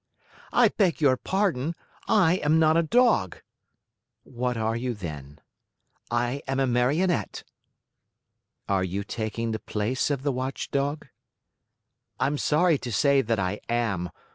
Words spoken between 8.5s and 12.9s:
"Are you taking the place of the watchdog?" "I'm sorry